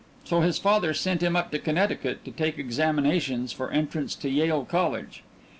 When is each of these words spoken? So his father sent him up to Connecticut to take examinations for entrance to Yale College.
So 0.23 0.39
his 0.41 0.57
father 0.57 0.95
sent 0.95 1.21
him 1.21 1.35
up 1.35 1.51
to 1.51 1.59
Connecticut 1.59 2.25
to 2.25 2.31
take 2.31 2.57
examinations 2.57 3.53
for 3.53 3.69
entrance 3.69 4.15
to 4.15 4.29
Yale 4.31 4.65
College. 4.65 5.21